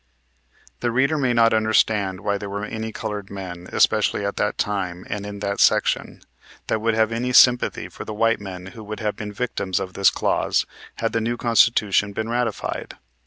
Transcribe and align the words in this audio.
The 0.79 0.89
reader 0.89 1.15
may 1.15 1.31
not 1.31 1.53
understand 1.53 2.21
why 2.21 2.39
there 2.39 2.49
were 2.49 2.65
any 2.65 2.91
colored 2.91 3.29
men, 3.29 3.67
especially 3.71 4.25
at 4.25 4.35
that 4.37 4.57
time 4.57 5.05
and 5.11 5.27
in 5.27 5.41
that 5.41 5.59
section, 5.59 6.23
that 6.65 6.81
would 6.81 6.95
have 6.95 7.11
any 7.11 7.33
sympathy 7.33 7.87
for 7.87 8.03
the 8.03 8.11
white 8.15 8.39
men 8.41 8.65
who 8.73 8.83
would 8.83 8.99
have 8.99 9.15
been 9.15 9.31
victims 9.31 9.79
of 9.79 9.93
this 9.93 10.09
clause 10.09 10.65
had 10.95 11.13
the 11.13 11.21
new 11.21 11.37
Constitution 11.37 12.13
been 12.13 12.29
ratified. 12.29 12.97